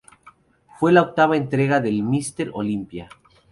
Fue 0.79 0.91
la 0.91 1.03
octava 1.03 1.37
entrega 1.37 1.79
del 1.79 2.01
Mister 2.01 2.49
Olympia. 2.55 3.07